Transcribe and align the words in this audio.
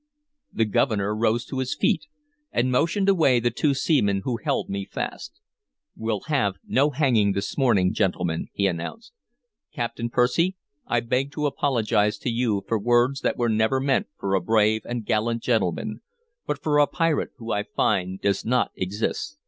The 0.51 0.65
Governor 0.65 1.15
rose 1.15 1.45
to 1.45 1.59
his 1.59 1.75
feet, 1.75 2.07
and 2.51 2.71
motioned 2.71 3.07
away 3.07 3.39
the 3.39 3.51
two 3.51 3.75
seamen 3.75 4.21
who 4.23 4.37
held 4.37 4.67
me 4.67 4.83
fast. 4.83 5.39
"We'll 5.95 6.21
have 6.21 6.55
no 6.65 6.89
hanging 6.89 7.33
this 7.33 7.55
morning, 7.55 7.93
gentlemen," 7.93 8.47
he 8.51 8.65
announced. 8.65 9.13
"Captain 9.71 10.09
Percy, 10.09 10.55
I 10.87 11.01
beg 11.01 11.31
to 11.33 11.45
apologize 11.45 12.17
to 12.17 12.31
you 12.31 12.63
for 12.67 12.79
words 12.79 13.21
that 13.21 13.37
were 13.37 13.47
never 13.47 13.79
meant 13.79 14.07
for 14.17 14.33
a 14.33 14.41
brave 14.41 14.81
and 14.85 15.05
gallant 15.05 15.43
gentleman, 15.43 16.01
but 16.47 16.63
for 16.63 16.79
a 16.79 16.87
pirate 16.87 17.33
who 17.37 17.51
I 17.51 17.61
find 17.61 18.19
does 18.19 18.43
not 18.43 18.71
exist. 18.75 19.37